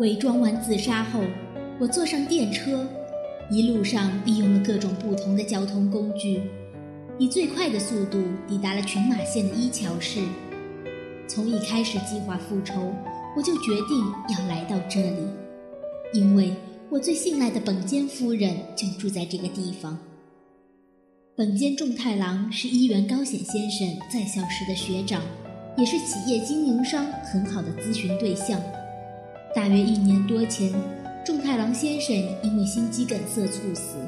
[0.00, 1.20] 伪装完自杀后，
[1.78, 2.86] 我坐上电车，
[3.50, 6.40] 一路上利用了各种不同的交通工具，
[7.18, 10.20] 以最快的速度抵达了群马县的一桥市。
[11.28, 12.94] 从一开始计划复仇，
[13.36, 15.18] 我就决定要来到这里，
[16.14, 16.50] 因为
[16.88, 19.98] 我最信赖的本间夫人就住在这个地方。
[21.36, 25.20] 本间重太郎是伊原高显先生在校时的学长，
[25.76, 28.58] 也是企业经营商很好的咨询对象。
[29.60, 30.72] 大约一年多前，
[31.22, 33.98] 重太郎先生因为心肌梗塞猝死。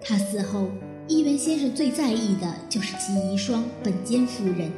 [0.00, 0.68] 他死后，
[1.08, 4.70] 一元先生最在意的就是其遗孀本间夫人，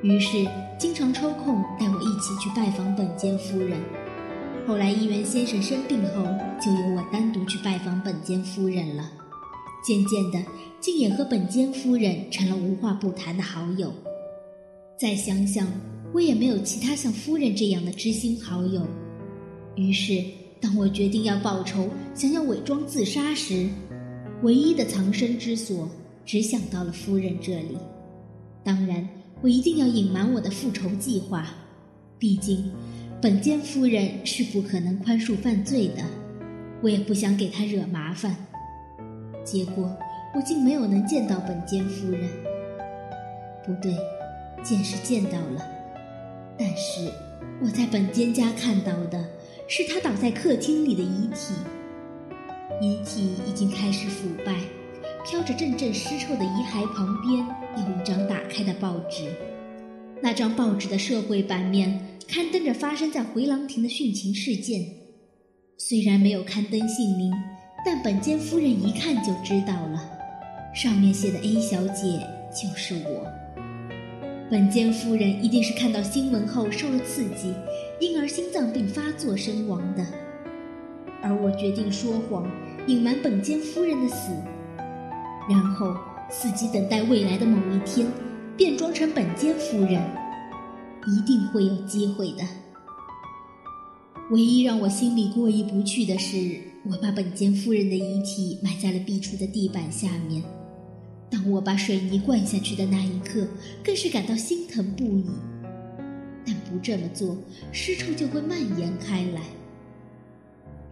[0.00, 3.78] 于是经常抽空带我一起去拜访本间夫人。
[4.66, 6.22] 后来一元先生生病后，
[6.58, 9.10] 就由我单独去拜访本间夫人了。
[9.86, 10.42] 渐渐的。
[10.80, 13.92] 竟也和本间夫人成了无话不谈的好友。
[14.98, 15.68] 再想想，
[16.14, 18.86] 我也没有其他像夫人这样的知心好友。
[19.76, 20.22] 于是，
[20.60, 23.68] 当我决定要报仇，想要伪装自杀时，
[24.42, 25.88] 唯一的藏身之所
[26.24, 27.76] 只想到了夫人这里。
[28.62, 29.08] 当然，
[29.40, 31.48] 我一定要隐瞒我的复仇计划，
[32.18, 32.70] 毕竟
[33.20, 36.04] 本间夫人是不可能宽恕犯罪的，
[36.82, 38.36] 我也不想给她惹麻烦。
[39.44, 39.94] 结果。
[40.36, 42.28] 我竟没有能见到本间夫人。
[43.64, 43.96] 不对，
[44.64, 45.64] 见是见到了，
[46.58, 47.08] 但是
[47.62, 49.24] 我在本间家看到的
[49.66, 51.54] 是他倒在客厅里的遗体。
[52.80, 54.54] 遗体已经开始腐败，
[55.24, 59.28] 飘着阵阵尸臭的遗骸旁边有一张打开的报纸。
[60.20, 64.86] 那张报纸的社会版面刊登着发生在回廊亭的殉情事件，
[65.78, 67.32] 虽然没有刊登姓名，
[67.84, 70.10] 但本间夫人一看就知道了。
[70.74, 72.18] 上面写的 A 小姐
[72.50, 73.43] 就是我。
[74.50, 77.54] 本间夫人一定是看到新闻后受了刺激，
[77.98, 80.04] 因而心脏病发作身亡的。
[81.22, 82.46] 而我决定说谎，
[82.86, 84.32] 隐瞒本间夫人的死，
[85.48, 85.96] 然后
[86.30, 88.06] 伺机等待未来的某一天，
[88.54, 89.94] 变装成本间夫人，
[91.06, 92.44] 一定会有机会的。
[94.30, 96.60] 唯一让我心里过意不去的是，
[96.90, 100.42] 我把本间夫人的遗体埋在了壁橱的地板下面。
[101.34, 103.44] 当我把水泥灌下去的那一刻，
[103.82, 105.24] 更是感到心疼不已。
[106.46, 107.36] 但不这么做，
[107.72, 109.42] 尸臭就会蔓延开来。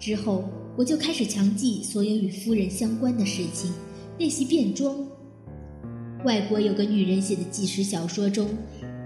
[0.01, 0.43] 之后，
[0.77, 3.73] 我就开始强记所有与夫人相关的事情，
[4.19, 5.07] 练习变装。
[6.25, 8.49] 外国有个女人写的纪实小说中，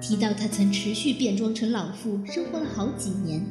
[0.00, 3.44] 提到她曾持续变装成老妇，生活了好几年。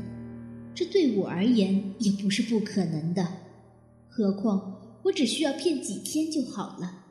[0.73, 3.27] 这对我而言也不是不可能的，
[4.09, 4.73] 何况
[5.03, 7.03] 我只需要骗几天就好了。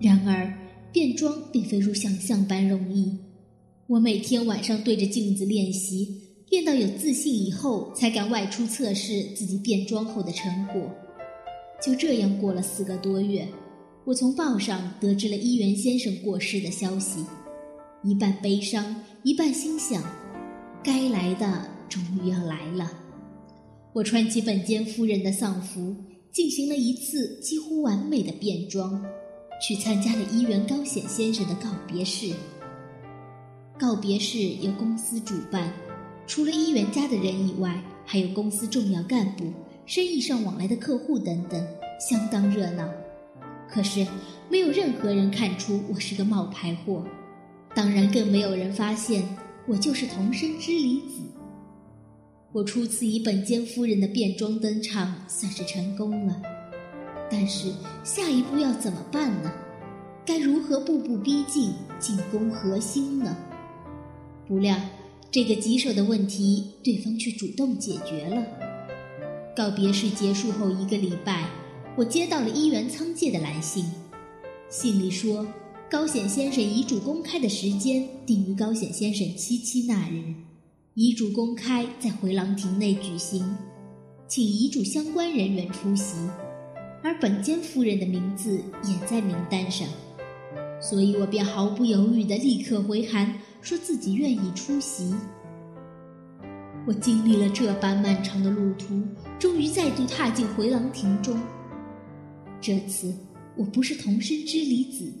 [0.00, 0.52] 然而，
[0.92, 3.18] 变装并非如想象般容易。
[3.88, 6.20] 我每天晚上对着镜子练习，
[6.50, 10.90] 练到有自信以后，才敢外出测试自己变装后的成果。
[11.82, 13.48] 就这样过了四个多月，
[14.04, 17.24] 我从报上得知了伊原先生过世的消息，
[18.04, 18.94] 一半悲伤，
[19.24, 20.02] 一半心想：
[20.82, 22.92] 该来的终于要来了。
[23.92, 25.96] 我穿起本间夫人的丧服，
[26.30, 29.02] 进行了一次几乎完美的变装。
[29.60, 32.32] 去参加了伊原高显先生的告别式。
[33.78, 35.72] 告别式由公司主办，
[36.26, 39.52] 除了伊原家的人以外，还有公司重要干部、
[39.86, 41.64] 生意上往来的客户等等，
[42.00, 42.88] 相当热闹。
[43.70, 44.06] 可是，
[44.48, 47.04] 没有任何人看出我是个冒牌货，
[47.74, 49.22] 当然更没有人发现
[49.66, 51.20] 我就是童生之离子。
[52.50, 56.42] 我初次以本间夫人的便装登场，算是成功了。
[57.30, 57.72] 但是
[58.04, 59.52] 下一步要怎么办呢？
[60.24, 63.36] 该如何步步逼近，进攻核心呢？
[64.46, 64.76] 不料
[65.30, 68.42] 这个棘手的问题，对方却主动解决了。
[69.54, 71.48] 告别式结束后一个礼拜，
[71.96, 73.84] 我接到了一元仓介的来信，
[74.70, 75.46] 信里说
[75.90, 80.34] 高显先生遗嘱公开的时间定于高显先生七七那日，
[80.94, 83.56] 遗嘱公开在回廊亭内举行，
[84.28, 86.14] 请遗嘱相关人员出席。
[87.02, 89.86] 而本间夫人的名字也在名单上，
[90.80, 95.14] 所以我便毫不犹豫地立刻回函，说自己愿意出席。
[96.86, 99.02] 我经历了这般漫长的路途，
[99.38, 101.38] 终于再度踏进回廊亭中。
[102.60, 103.14] 这次
[103.54, 105.12] 我不是童生之离子，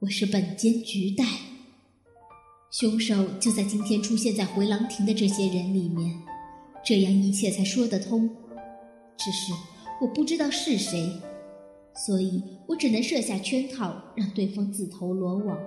[0.00, 1.24] 我是本间菊代。
[2.70, 6.14] 凶手就在今天出现在回廊亭的这些人里面，
[6.84, 8.28] 这样一切才说得通。
[9.16, 9.77] 只是。
[10.00, 11.20] 我不知道是谁，
[11.94, 15.58] 所以我只能设下圈套，让对方自投罗网。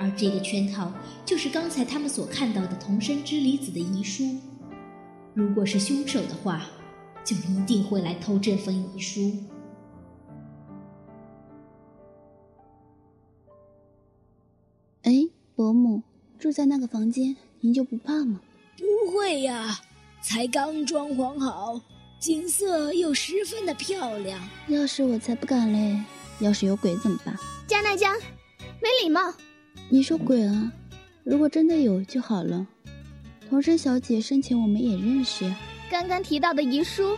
[0.00, 0.92] 而这个圈套，
[1.24, 4.24] 就是刚才他们所看到的童生之离子的遗书。
[5.34, 6.66] 如果是凶手的话，
[7.24, 9.32] 就一定会来偷这份遗书。
[15.02, 15.12] 哎，
[15.54, 16.02] 伯母
[16.38, 18.40] 住在那个房间，您就不怕吗？
[18.78, 19.80] 不会呀，
[20.22, 21.80] 才刚装潢好，
[22.24, 24.40] 景色又十分的漂亮。
[24.68, 26.02] 要是我才不敢嘞！
[26.38, 27.36] 要是有鬼怎么办？
[27.66, 28.16] 加奈江，
[28.80, 29.20] 没礼貌！
[29.90, 30.72] 你说鬼啊？
[31.22, 32.66] 如果真的有就好了。
[33.50, 35.54] 童生小姐生前我们也认识呀。
[35.90, 37.14] 刚刚提到的遗书，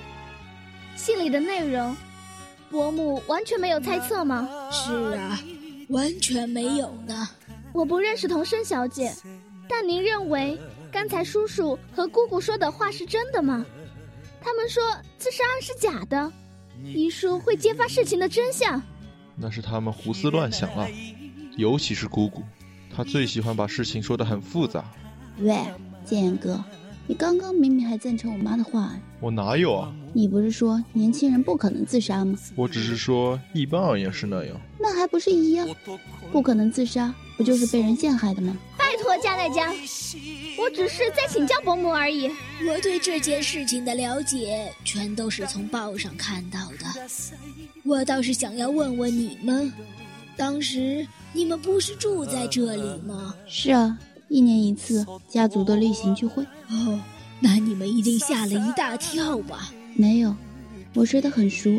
[0.96, 1.96] 信里的内容，
[2.68, 4.48] 伯母完全没有猜测吗？
[4.72, 5.40] 是啊，
[5.88, 7.28] 完全没有呢。
[7.72, 9.14] 我不认识童生小姐，
[9.68, 10.58] 但您认为
[10.90, 13.64] 刚才叔叔和姑姑说的话是真的吗？
[14.46, 14.80] 他们说
[15.18, 16.32] 自杀案是假的，
[16.84, 18.80] 遗书会揭发事情的真相。
[19.34, 20.88] 那是他们胡思乱想了，
[21.56, 22.44] 尤其是姑姑，
[22.94, 24.84] 她最喜欢把事情说得很复杂。
[25.40, 25.58] 喂，
[26.04, 26.62] 建言哥，
[27.08, 29.92] 你刚刚明明还赞成我妈的话，我哪有啊？
[30.14, 32.38] 你不是说年轻人不可能自杀吗？
[32.54, 34.56] 我只是说一般而言是那样。
[34.78, 35.66] 那还不是一样？
[36.30, 38.56] 不可能自杀，不就是被人陷害的吗？
[39.06, 39.72] 拜托加奈江，
[40.58, 42.28] 我只是在请教伯母而已。
[42.68, 47.08] 我对这件事情的了解，全都是从报上看到的。
[47.84, 49.72] 我倒是想要问问你们，
[50.36, 53.32] 当时你们不是住在这里吗？
[53.46, 53.96] 是啊，
[54.28, 56.42] 一年一次家族的例行聚会。
[56.68, 57.00] 哦，
[57.38, 59.70] 那你们一定吓了一大跳吧？
[59.94, 60.34] 没有，
[60.94, 61.70] 我睡得很熟，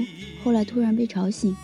[0.45, 1.55] 后来突然被吵醒。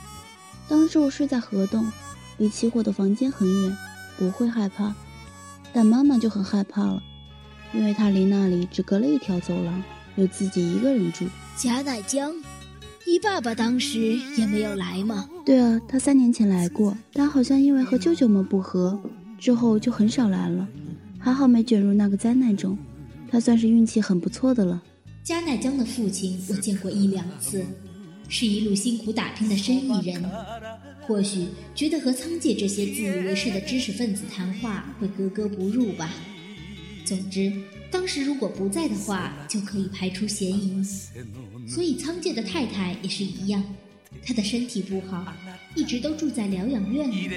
[0.68, 1.90] 当时我睡在河洞，
[2.38, 3.78] 离起火的房间很远，
[4.18, 4.94] 不会害怕。
[5.74, 7.02] 但妈妈就很害怕了，
[7.74, 9.84] 因为她离那里只隔了一条走廊，
[10.16, 11.26] 又自己一个人住。
[11.58, 12.34] 贾乃江。
[13.06, 15.28] 你爸爸当时也没有来吗？
[15.46, 18.98] 对啊，他三年前来过，但好像因为和舅舅们不和，
[19.38, 20.66] 之后就很少来了。
[21.20, 22.78] 还好没卷入那个灾难中，
[23.30, 24.82] 他算是运气很不错的了。
[25.22, 27.66] 加奈江的父亲我见过一两次，
[28.34, 30.20] 是一路辛苦打拼的生意人，
[31.02, 31.46] 或许
[31.76, 36.10] 觉得和仓介这些自以为是的知识分子谈话会格格不入吧。
[37.06, 37.54] 总之。
[37.92, 40.84] 当时如果不在的话，就可以排除嫌疑。
[41.70, 43.64] 所以仓介的太太也是一样，
[44.26, 45.32] 她的身体不好，
[45.76, 47.30] 一直都住在疗养院里。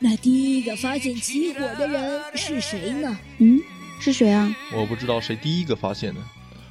[0.00, 3.16] 那第一个发现起火的人是谁呢？
[3.38, 3.60] 嗯，
[4.00, 4.52] 是谁啊？
[4.74, 6.20] 我不知道谁第一个发现的，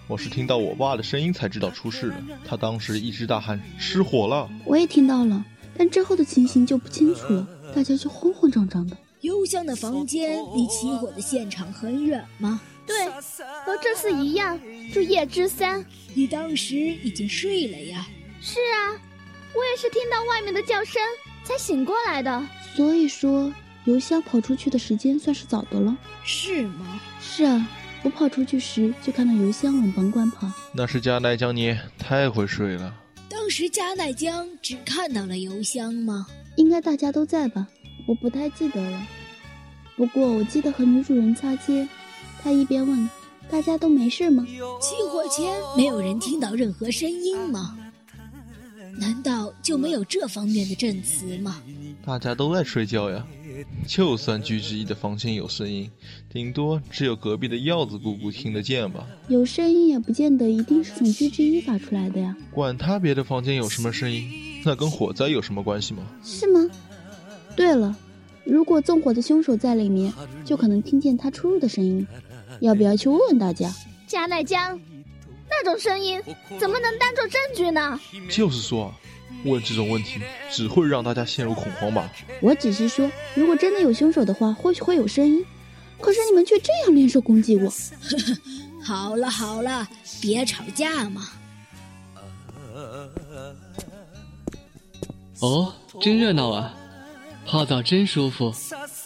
[0.07, 2.15] 我是听到我爸的声音才知道出事的。
[2.47, 5.43] 他当时一直大喊失火了，我也听到了，
[5.77, 8.95] 但之后的情形就不清楚了，大家就慌慌张张的。
[9.21, 12.61] 邮箱的房间离起火的现场很远吗？
[12.85, 14.59] 对，和这次一样，
[14.93, 15.83] 住夜之三。
[16.13, 18.05] 你当时已经睡了呀？
[18.39, 18.93] 是啊，
[19.55, 21.01] 我也是听到外面的叫声
[21.43, 22.47] 才醒过来的。
[22.75, 23.51] 所以说，
[23.85, 25.97] 邮箱跑出去的时间算是早的了。
[26.23, 27.01] 是吗？
[27.19, 27.67] 是啊，
[28.05, 30.47] 我跑出去时就看到邮箱往本馆跑。
[30.71, 32.93] 那是加奈江，你太会睡了。
[33.27, 36.27] 当时加奈江只看到了邮箱吗？
[36.55, 37.67] 应该大家都在吧，
[38.07, 39.01] 我不太记得了。
[39.95, 41.89] 不过我记得和女主人擦肩。
[42.43, 43.09] 她一边问
[43.49, 44.45] ：“大家都没事吗？
[44.79, 47.75] 起火前没有人听到任何声音吗？
[48.99, 51.61] 难道就没有这方面的证词吗？”
[52.05, 53.25] 大家都在睡觉呀。
[53.87, 55.89] 就算居之一的房间有声音，
[56.29, 59.07] 顶多只有隔壁的耀子姑姑听得见吧。
[59.29, 62.35] 有声音也不见得一定是从居之一发出来的呀。
[62.51, 64.29] 管他别的房间有什么声音，
[64.65, 66.03] 那跟火灾有什么关系吗？
[66.21, 66.69] 是吗？
[67.55, 67.95] 对了，
[68.43, 70.11] 如果纵火的凶手在里面，
[70.43, 72.05] 就可能听见他出入的声音。
[72.59, 73.73] 要不要去问问大家？
[74.05, 74.77] 加奈江，
[75.49, 76.21] 那种声音
[76.59, 77.99] 怎么能当做证据呢？
[78.29, 78.93] 就是说，
[79.43, 80.19] 问这种问题
[80.51, 82.11] 只会让大家陷入恐慌吧。
[82.41, 85.45] 我只是说，如果真的有凶手的话，或许会有声音。
[86.01, 87.71] 可是你们却这样联手攻击我。
[88.83, 89.87] 好了好了，
[90.21, 91.29] 别吵架嘛。
[95.39, 96.73] 哦，真热闹啊！
[97.45, 98.53] 泡澡真舒服。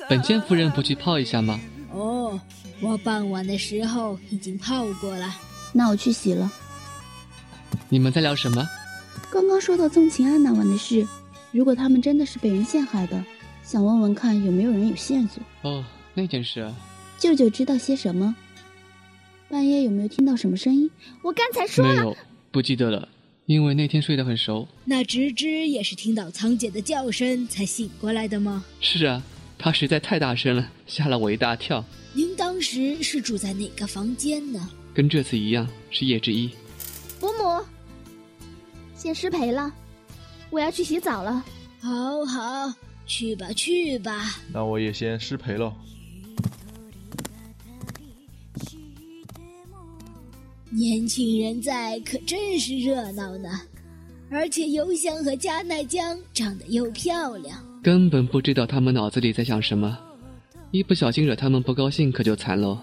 [0.07, 1.59] 本间夫人不去泡一下吗？
[1.93, 2.39] 哦。
[2.81, 5.35] 我傍晚的时候已经泡过了，
[5.73, 6.51] 那我去洗了。
[7.89, 8.67] 你们在聊什么？
[9.31, 11.07] 刚刚说到纵情案那晚的事，
[11.51, 13.23] 如果他们真的是被人陷害的，
[13.63, 15.43] 想问问看有没有人有线索。
[15.61, 16.75] 哦，那件事啊。
[17.17, 18.35] 舅舅知道些什么？
[19.49, 20.89] 半夜有没有听到什么声音？
[21.21, 21.93] 我刚才说了。
[21.93, 22.17] 没有，
[22.51, 23.07] 不记得了，
[23.45, 24.67] 因为那天睡得很熟。
[24.85, 28.63] 那芝芝也是听到苍姐的叫声才醒过来的吗？
[28.79, 29.21] 是啊，
[29.57, 31.83] 她实在太大声了，吓了我一大跳。
[32.13, 34.69] 您当时是住在哪个房间呢？
[34.93, 36.49] 跟这次一样，是叶之一。
[37.19, 37.65] 伯母，
[38.95, 39.71] 先失陪了，
[40.49, 41.43] 我要去洗澡了。
[41.81, 42.73] 好好，
[43.05, 44.35] 去吧去吧。
[44.53, 45.73] 那我也先失陪了。
[50.71, 53.49] 年轻人在可真是热闹呢，
[54.29, 59.97] 而且油香和加奈江长得又漂亮，根本不知道他们脑子里在想什么，
[60.69, 62.77] 一不小心惹他们不高兴可就惨喽。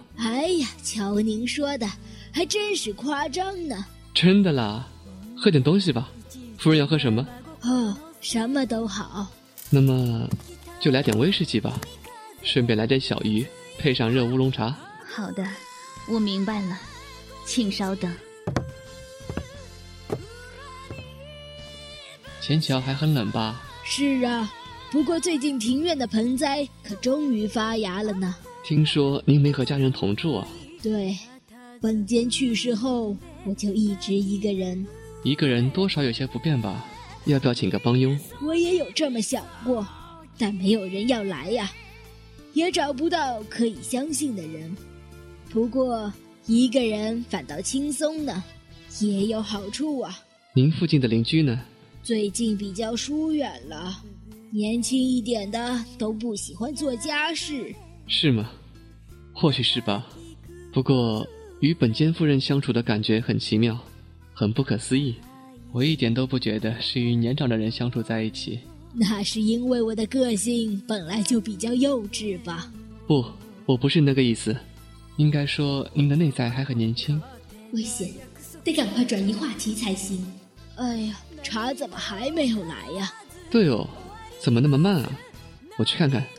[0.87, 1.91] 瞧您说的，
[2.33, 3.85] 还真是夸张呢。
[4.15, 4.87] 真的啦，
[5.37, 6.09] 喝点东西吧。
[6.59, 7.27] 夫人要喝什么？
[7.63, 9.27] 哦，什么都好。
[9.69, 10.31] 那么，
[10.79, 11.81] 就来点威士忌吧，
[12.45, 13.45] 顺便来点小鱼，
[13.81, 14.77] 配上热乌龙茶。
[15.13, 15.45] 好的，
[16.09, 16.79] 我明白了，
[17.45, 18.15] 请稍等。
[22.41, 23.61] 前桥还很冷吧？
[23.83, 24.49] 是啊，
[24.93, 28.37] 不过最近庭院的盆栽可终于发芽了呢。
[28.65, 30.47] 听说您没和家人同住啊？
[30.87, 31.19] 对，
[31.81, 34.87] 本间去世后，我就一直一个人。
[35.25, 36.87] 一个人多少有些不便吧？
[37.25, 38.17] 要不要请个帮佣？
[38.41, 39.85] 我也有这么想过，
[40.39, 41.73] 但没有人要来呀，
[42.53, 44.77] 也找不到可以相信的人。
[45.51, 46.13] 不过
[46.47, 48.45] 一个人反倒轻松呢，
[49.01, 50.17] 也有好处啊。
[50.53, 51.61] 您附近的邻居呢？
[52.05, 54.01] 最近比较疏远了，
[54.53, 57.75] 年轻一点的都不喜欢做家事。
[58.07, 58.49] 是吗？
[59.33, 60.07] 或许是吧。
[60.77, 61.27] 不过
[61.61, 63.79] 与本间夫人相处的感觉很奇妙，
[64.35, 65.15] 很不可思议。
[65.73, 68.61] 我一点都不觉得是与年长的人相处在一起。
[68.93, 72.71] 那是因为我的个性本来就比较幼稚吧？
[73.07, 73.25] 不，
[73.65, 74.55] 我不是那个意思。
[75.17, 77.19] 应该说您的内在还很年轻。
[77.73, 78.13] 危险，
[78.63, 80.31] 得赶快转移话题才行。
[80.75, 83.11] 哎呀，茶怎么还没有来呀？
[83.51, 83.89] 对哦，
[84.43, 85.11] 怎么那么慢啊？
[85.79, 86.23] 我去看看。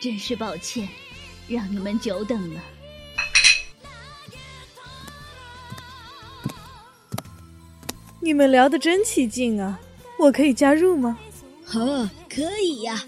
[0.00, 0.88] 真是抱歉，
[1.48, 2.60] 让你们久等了。
[8.20, 9.80] 你们聊得真起劲啊！
[10.18, 11.18] 我可以加入吗？
[11.74, 13.02] 哦，可以呀。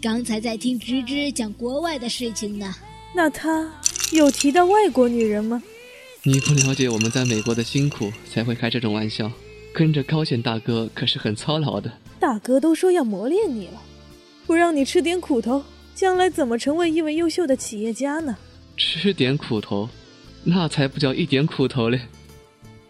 [0.00, 2.74] 刚才在听芝芝讲国外的事情呢。
[3.14, 3.72] 那他
[4.12, 5.62] 有提到外国女人吗？
[6.22, 9.30] 你不了解我们在美国的辛苦，才会开这种玩笑。
[9.74, 11.92] 跟着高显大哥可是很操劳的。
[12.20, 13.82] 大哥都说要磨练你了，
[14.46, 18.36] 不让你吃点苦头，将来怎么成为一位优秀的企业家呢？
[18.76, 19.88] 吃点苦头，
[20.42, 22.00] 那才不叫一点苦头嘞。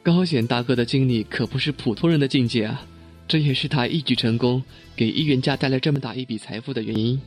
[0.02, 2.84] 高显大哥的经历可不是普通人的境界啊，
[3.28, 4.62] 这也是他一举成功，
[4.96, 7.20] 给一元家带来这么大一笔财富的原因。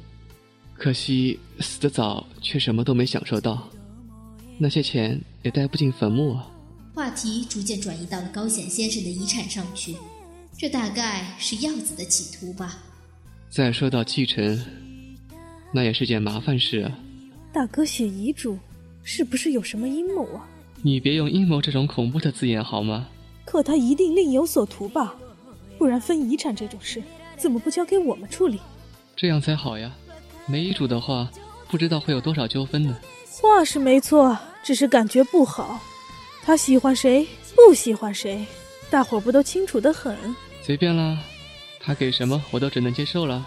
[0.77, 3.69] 可惜死得早，却什么都没享受到，
[4.57, 6.51] 那些钱也带不进坟墓啊。
[6.93, 9.95] 话题逐渐转移到了高显先生的遗产上去，
[10.57, 12.77] 这大概是耀子的企图吧。
[13.49, 14.59] 再说到继承，
[15.71, 16.91] 那也是件麻烦事啊。
[17.51, 18.57] 大哥写遗嘱，
[19.03, 20.47] 是不是有什么阴谋啊？
[20.81, 23.07] 你别用阴谋这种恐怖的字眼好吗？
[23.45, 25.15] 可他一定另有所图吧，
[25.77, 27.01] 不然分遗产这种事，
[27.37, 28.59] 怎么不交给我们处理？
[29.15, 29.91] 这样才好呀。
[30.47, 31.29] 没遗嘱的话，
[31.69, 32.97] 不知道会有多少纠纷呢。
[33.41, 35.79] 话是没错，只是感觉不好。
[36.43, 38.45] 他喜欢谁，不喜欢谁，
[38.89, 40.15] 大伙不都清楚的很？
[40.61, 41.17] 随便啦，
[41.79, 43.45] 他给什么我都只能接受了。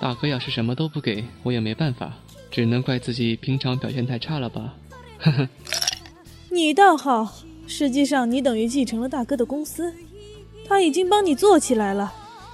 [0.00, 2.16] 大哥要是什么都不给，我也没办法，
[2.50, 4.74] 只能怪自己平常表现太差了吧。
[5.18, 5.48] 呵呵。
[6.50, 7.30] 你倒好，
[7.66, 9.94] 实际上你等于继承了大哥的公司，
[10.66, 12.12] 他已经帮你做起来了，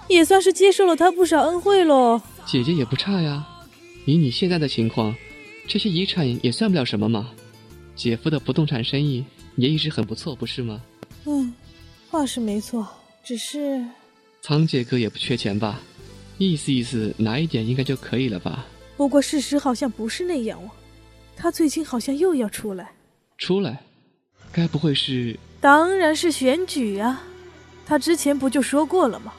[0.09, 2.21] 也算是接受了他不少恩惠喽。
[2.45, 3.47] 姐姐也不差呀，
[4.07, 5.15] 以你现在的情况，
[5.69, 7.31] 这些遗产也算不了什么嘛。
[7.95, 9.25] 姐夫的不动产生意
[9.55, 10.83] 也一直很不错，不是吗？
[11.25, 11.55] 嗯，
[12.11, 12.87] 话是没错，
[13.25, 13.83] 只是
[14.43, 15.81] 苍姐哥也不缺钱吧？
[16.39, 18.67] 意思意思拿一点应该就可以了吧？
[18.97, 20.71] 不过事实好像不是那样哦，
[21.37, 22.93] 他最近好像又要出来。
[23.39, 23.83] 出来，
[24.53, 25.39] 该不会是？
[25.61, 27.23] 当然是选举啊！
[27.87, 29.33] 他之前不就说过了吗？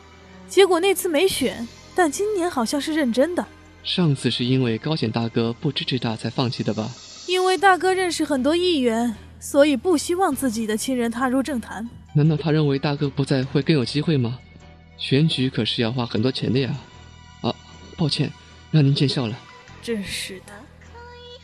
[0.48, 3.46] 结果那次没选，但今年好像是认真的。
[3.84, 6.90] 上次是因为高显大哥不支持他才放弃的吧？
[7.28, 11.88] 因为大哥认识很多议员，所以不希望自己的亲人踏入政坛。
[12.14, 14.40] 难道他认为大哥不在会更有机会吗？
[14.98, 16.76] 选举可是要花很多钱的呀！
[17.98, 18.32] 啊，抱歉，
[18.72, 19.38] 让您见笑了。
[19.82, 20.54] 真是的，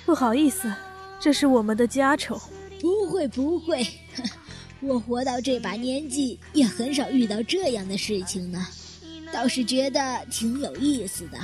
[0.06, 0.72] 不好意思。
[1.20, 2.40] 这是我们的家丑，
[2.82, 3.86] 不会不会，
[4.82, 8.68] 我活到这把年纪也很少遇到这样的事情呢，
[9.32, 11.38] 倒是觉得挺有意思的。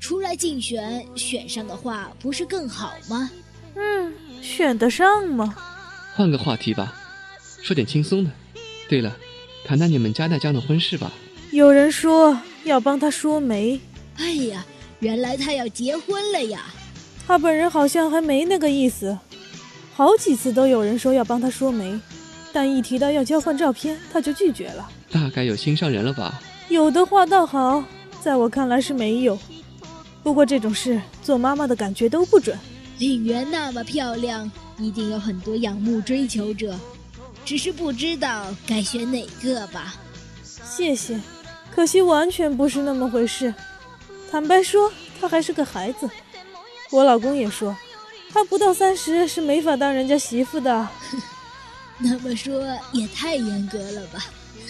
[0.00, 3.30] 出来竞选，选上的话不是更好吗？
[3.74, 5.56] 嗯，选得上吗？
[6.14, 6.94] 换个话题吧，
[7.62, 8.30] 说点轻松的。
[8.88, 9.16] 对了，
[9.64, 11.10] 谈谈你们家那江的婚事吧。
[11.50, 13.80] 有人说要帮他说媒。
[14.18, 14.64] 哎呀，
[15.00, 16.64] 原来他要结婚了呀！
[17.26, 19.18] 他本人好像还没那个意思，
[19.94, 21.98] 好几次都有人说要帮他说媒，
[22.52, 24.88] 但一提到要交换照片，他就拒绝了。
[25.10, 26.40] 大概有心上人了吧？
[26.68, 27.84] 有的话倒好，
[28.20, 29.38] 在我看来是没有。
[30.22, 32.58] 不过这种事，做妈妈的感觉都不准。
[32.98, 36.78] 令媛那么漂亮，一定有很多仰慕追求者，
[37.44, 39.96] 只是不知道该选哪个吧。
[40.42, 41.20] 谢谢，
[41.74, 43.52] 可惜完全不是那么回事。
[44.34, 46.10] 坦白说，他还是个孩子。
[46.90, 47.76] 我老公也说，
[48.32, 50.88] 他不到三十是没法当人家媳妇的。
[51.98, 54.26] 那么说也太严格了吧？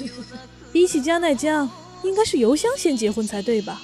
[0.70, 1.66] 比起加奈江，
[2.02, 3.80] 应该是油香先结婚才对吧？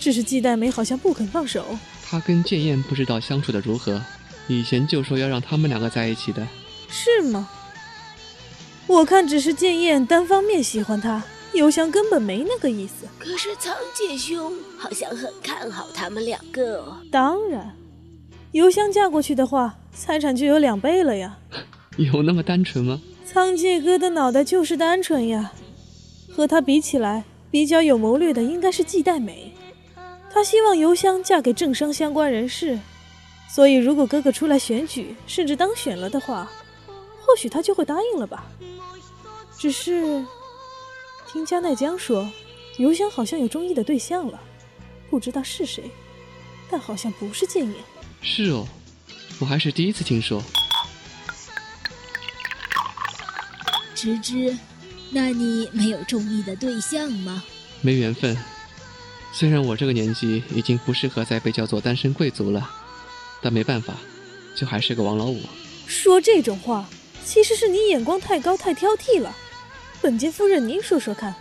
[0.00, 1.64] 只是季代美好像不肯放手。
[2.04, 4.02] 他跟剑燕不知道相处的如何，
[4.48, 6.44] 以前就说要让他们两个在一起的。
[6.88, 7.48] 是吗？
[8.88, 11.22] 我看只是剑燕单方面喜欢他，
[11.52, 13.06] 油香根本没那个意思。
[13.18, 16.96] 可是苍介兄好像很看好他们两个哦。
[17.10, 17.74] 当然，
[18.52, 21.38] 邮箱嫁过去的话，财产就有两倍了呀。
[21.96, 23.00] 有那么单纯吗？
[23.26, 25.52] 苍介哥的脑袋就是单纯呀。
[26.32, 29.52] 和他比起来，比较有谋略的应该是季代美。
[30.32, 32.78] 他希望邮箱嫁给政商相关人士，
[33.48, 36.50] 所以如果哥哥出来选举，甚至当选了的话，
[36.86, 38.46] 或许他就会答应了吧。
[39.58, 40.24] 只是
[41.32, 42.28] 听加奈江说，
[42.76, 44.40] 游香好像有中意的对象了，
[45.08, 45.88] 不知道是谁，
[46.68, 47.74] 但好像不是剑影。
[48.20, 48.66] 是哦，
[49.38, 50.42] 我还是第一次听说。
[53.94, 54.58] 芝芝，
[55.10, 57.44] 那你没有中意的对象吗？
[57.80, 58.36] 没缘分。
[59.32, 62.68] 虽然我这个年纪已经不适合再被叫做单身贵族了，
[63.40, 63.94] 但没办法，
[64.56, 65.40] 就还是个王老五。
[65.86, 66.88] 说这种话，
[67.24, 69.32] 其实是你眼光太高太挑剔了。
[70.02, 71.34] 本杰夫人，您说说看，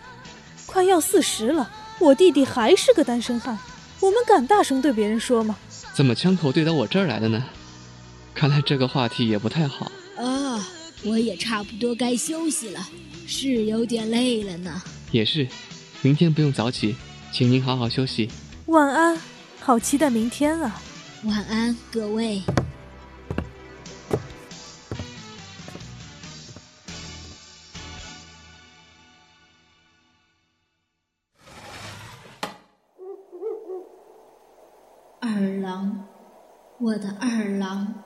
[0.65, 3.57] 快要四十了，我弟弟还是个单身汉，
[3.99, 5.57] 我们敢大声对别人说吗？
[5.93, 7.45] 怎么枪口对到我这儿来了呢？
[8.33, 9.91] 看来这个话题也不太好。
[10.17, 10.67] 啊，
[11.03, 12.87] 我也差不多该休息了，
[13.25, 14.81] 是有点累了呢。
[15.11, 15.47] 也是，
[16.01, 16.95] 明天不用早起。
[17.31, 18.27] 请您好好休息，
[18.65, 19.15] 晚安。
[19.59, 20.81] 好期待明天啊！
[21.25, 22.41] 晚安，各位。
[35.39, 36.05] 二郎，
[36.79, 38.03] 我的二郎。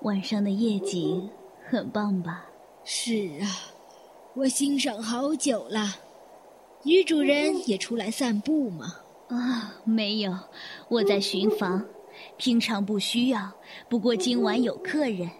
[0.00, 1.28] 晚上的夜景
[1.68, 2.46] 很棒吧？
[2.84, 3.44] 是啊，
[4.32, 5.94] 我欣赏好久了。
[6.82, 8.94] 女主人也出来散步吗？
[9.28, 10.34] 啊，没有，
[10.88, 11.84] 我在巡房。
[12.38, 13.52] 平常不需要，
[13.90, 15.30] 不过今晚有客人，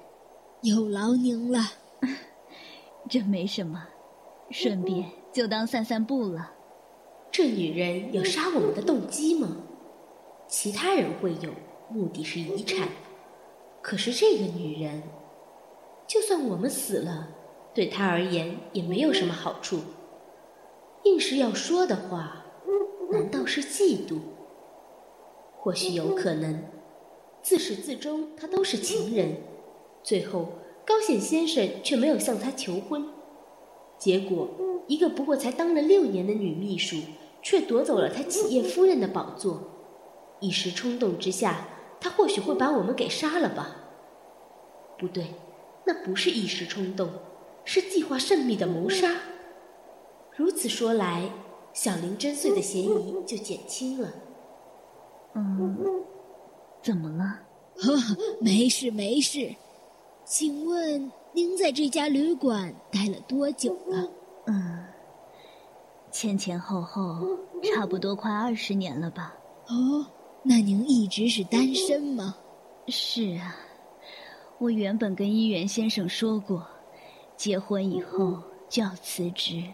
[0.60, 1.60] 有劳您了。
[3.08, 3.86] 这没什么，
[4.56, 6.52] 顺便就当散散步了。
[7.32, 9.56] 这女人有杀我们的动机吗？
[10.46, 11.50] 其他人会有，
[11.90, 12.86] 目的是遗产。
[13.82, 15.02] 可是这个女人，
[16.06, 17.30] 就算我们死了，
[17.74, 19.80] 对她而言也没有什么好处。
[21.02, 22.46] 硬是要说的话，
[23.10, 24.20] 难道是嫉妒？
[25.58, 26.62] 或许有可能，
[27.42, 29.38] 自始至终她都是情人，
[30.04, 30.52] 最后
[30.86, 33.04] 高显先生却没有向她求婚，
[33.98, 34.48] 结果
[34.86, 36.96] 一个不过才当了六年的女秘书，
[37.42, 39.60] 却夺走了他企业夫人的宝座。
[40.40, 41.68] 一时冲动之下。
[42.00, 43.76] 他或许会把我们给杀了吧？
[44.98, 45.28] 不对，
[45.86, 47.08] 那不是一时冲动，
[47.64, 49.10] 是计划甚密的谋杀。
[50.36, 51.30] 如此说来，
[51.72, 54.12] 小林真穗的嫌疑就减轻了。
[55.34, 56.04] 嗯，
[56.82, 57.40] 怎么了？
[58.38, 59.54] 没事没事。
[60.26, 64.08] 请问您在这家旅馆待了多久了？
[64.46, 64.84] 嗯，
[66.12, 67.26] 前前后后
[67.60, 69.34] 差不多快二十年了吧。
[69.66, 70.06] 哦。
[70.46, 72.36] 那您一直是单身吗？
[72.86, 73.56] 是啊，
[74.58, 76.64] 我原本跟一元先生说过，
[77.34, 79.64] 结婚以后就要辞职，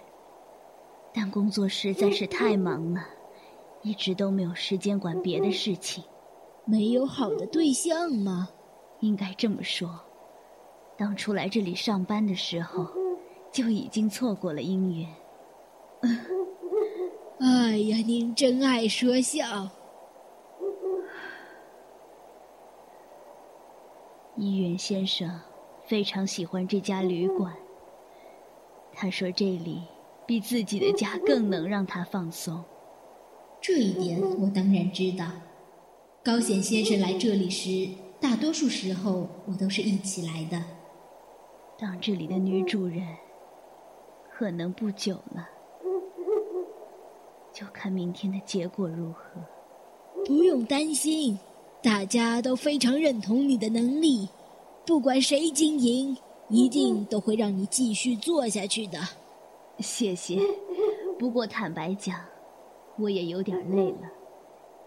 [1.12, 3.04] 但工作实在是太忙了，
[3.82, 6.04] 一直都没有时间管别的事情。
[6.64, 8.48] 没有好的对象吗？
[9.00, 10.00] 应该这么说，
[11.00, 12.86] 当初来这里上班的时候，
[13.50, 15.08] 就已经错过了姻缘。
[17.40, 19.70] 哎呀，您真爱说笑。
[24.36, 25.40] 医院先生
[25.86, 27.50] 非常喜欢这家旅馆。
[28.92, 29.80] 他说这里
[30.26, 32.62] 比自己的家更能让他放松。
[33.58, 35.24] 这一点我当然知道。
[36.22, 37.88] 高显先生来这里时，
[38.20, 40.62] 大多数时候我都是一起来的。
[41.80, 43.02] 当这里的女主人，
[44.30, 45.48] 可能不久了。
[47.54, 49.22] 就看明天的结果如何。
[50.26, 51.38] 不用担心。
[51.82, 54.28] 大家都非常认同你的能力，
[54.84, 56.14] 不管谁经营，
[56.50, 58.98] 一定都会让你继续做下去的。
[59.78, 60.38] 谢谢，
[61.18, 62.20] 不过坦白讲，
[62.98, 64.10] 我也有点累了，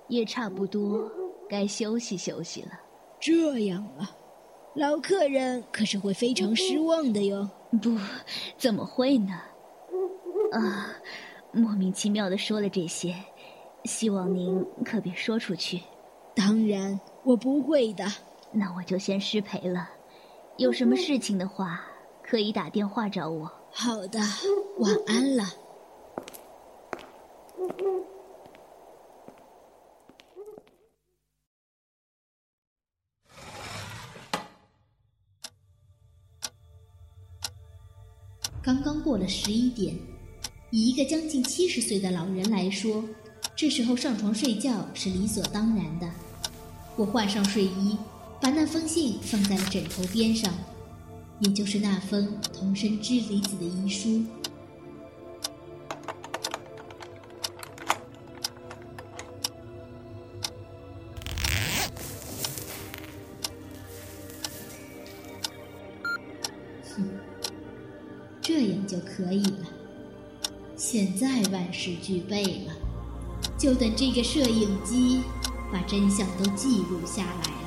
[0.07, 1.11] 也差不多
[1.49, 2.79] 该休息休息了。
[3.19, 4.15] 这样啊，
[4.75, 7.49] 老客人可是会非常失望的哟。
[7.81, 7.95] 不，
[8.57, 9.39] 怎么会呢？
[10.51, 10.89] 啊，
[11.51, 13.15] 莫名其妙的说了这些，
[13.85, 15.81] 希望您可别说出去。
[16.35, 18.05] 当然，我不会的。
[18.51, 19.89] 那我就先失陪了。
[20.57, 21.81] 有什么事情的话，
[22.23, 23.51] 可以打电话找我。
[23.71, 24.19] 好的，
[24.79, 25.43] 晚安了。
[38.63, 39.93] 刚刚过了十一点，
[40.69, 43.03] 以一个将近七十岁的老人来说，
[43.57, 46.09] 这时候上床睡觉是理所当然的。
[46.95, 47.97] 我换上睡衣，
[48.39, 50.53] 把那封信放在了枕头边上，
[51.41, 54.23] 也就是那封同生知离子的遗书。
[70.75, 72.73] 现在万事俱备了，
[73.57, 75.21] 就等这个摄影机
[75.71, 77.62] 把真相都记录下来。